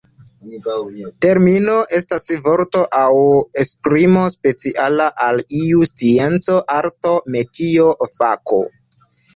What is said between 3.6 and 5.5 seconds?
esprimo speciala al